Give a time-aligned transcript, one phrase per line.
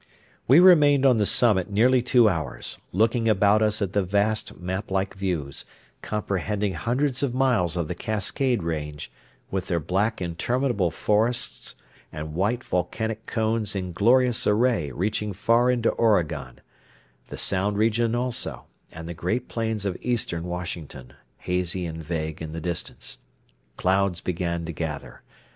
[0.47, 5.13] We remained on the summit nearly two hours, looking about us at the vast maplike
[5.13, 5.63] views,
[6.01, 9.11] comprehending hundreds of miles of the Cascade Range,
[9.51, 11.75] with their black interminable forests
[12.11, 16.61] and white volcanic cones in glorious array reaching far into Oregon;
[17.27, 22.53] the Sound region also, and the great plains of eastern Washington, hazy and vague in
[22.53, 23.19] the distance.
[23.77, 25.21] Clouds began to gather.